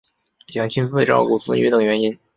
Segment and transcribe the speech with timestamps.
[0.47, 2.17] 想亲自照顾子女等原因